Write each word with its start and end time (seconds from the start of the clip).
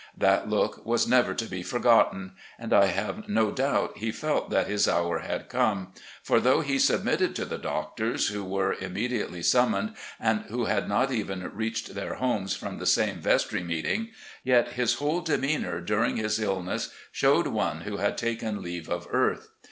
That 0.17 0.49
look 0.49 0.83
was 0.83 1.07
never 1.07 1.35
to 1.35 1.45
be 1.45 1.61
forgotten, 1.61 2.31
and 2.57 2.73
I 2.73 2.85
have 2.87 3.29
no 3.29 3.51
doubt 3.51 3.99
he 3.99 4.11
felt 4.11 4.49
that 4.49 4.65
his 4.65 4.87
hour 4.87 5.19
had 5.19 5.47
come; 5.47 5.93
for 6.23 6.39
though 6.39 6.61
he 6.61 6.79
submitted 6.79 7.35
to 7.35 7.45
the 7.45 7.59
doctors, 7.59 8.29
who 8.29 8.43
were 8.43 8.73
immediately 8.73 9.43
summoned, 9.43 9.93
and 10.19 10.41
who 10.49 10.65
had 10.65 10.89
not 10.89 11.11
even 11.11 11.51
reached 11.53 11.93
their 11.93 12.15
homes 12.15 12.55
from 12.55 12.79
the 12.79 12.87
same 12.87 13.17
vestry 13.19 13.61
meeting, 13.61 14.09
yet 14.43 14.69
his 14.69 14.95
whole 14.95 15.21
demeanour 15.21 15.79
during 15.81 16.17
his 16.17 16.39
illness 16.39 16.89
showed 17.11 17.45
one 17.45 17.81
who 17.81 17.97
had 17.97 18.17
taken 18.17 18.63
leave 18.63 18.89
of 18.89 19.05
earth. 19.11 19.49